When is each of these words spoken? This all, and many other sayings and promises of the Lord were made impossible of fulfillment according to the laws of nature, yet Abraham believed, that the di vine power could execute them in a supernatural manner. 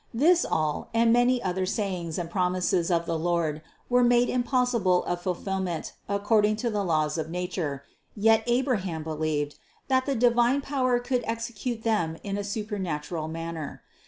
This 0.15 0.43
all, 0.49 0.89
and 0.95 1.13
many 1.13 1.43
other 1.43 1.67
sayings 1.67 2.17
and 2.17 2.27
promises 2.27 2.89
of 2.89 3.05
the 3.05 3.19
Lord 3.19 3.61
were 3.87 4.03
made 4.03 4.29
impossible 4.31 5.03
of 5.03 5.21
fulfillment 5.21 5.93
according 6.09 6.55
to 6.55 6.71
the 6.71 6.83
laws 6.83 7.19
of 7.19 7.29
nature, 7.29 7.83
yet 8.15 8.41
Abraham 8.47 9.03
believed, 9.03 9.59
that 9.89 10.07
the 10.07 10.15
di 10.15 10.29
vine 10.29 10.61
power 10.61 10.97
could 10.97 11.23
execute 11.27 11.83
them 11.83 12.17
in 12.23 12.35
a 12.35 12.43
supernatural 12.43 13.27
manner. 13.27 13.83